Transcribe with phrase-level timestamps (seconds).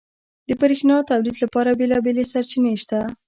[0.47, 2.99] •د برېښنا تولید لپاره بېلابېلې سرچینې شته.